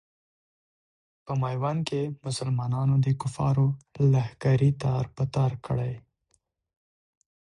په 1.25 1.33
میوند 1.41 1.79
کې 1.89 2.01
مسلمانانو 2.25 2.95
د 3.05 3.07
کفارو 3.21 3.67
لښکرې 4.11 4.71
تار 4.83 5.05
په 5.15 5.23
تار 5.35 5.51
کړلې. 5.65 5.95